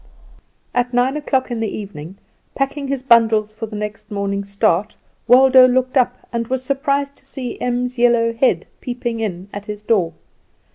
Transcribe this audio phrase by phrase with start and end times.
[0.73, 2.17] At nine o'clock in the evening,
[2.55, 4.95] packing his bundles for the next morning's start,
[5.27, 9.83] Waldo looked up, and was surprised to see Em's yellow head peeping in at his
[9.83, 10.13] door.